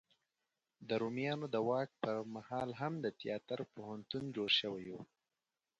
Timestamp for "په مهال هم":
2.03-2.93